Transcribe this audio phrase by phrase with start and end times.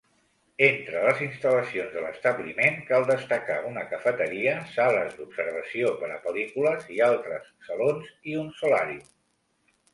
[0.67, 7.01] Entre les instal·lacions de l'establiment, cal destacar una cafeteria, sales d'observació per a pel·lícules i
[7.13, 9.09] altres salons i un solàrium.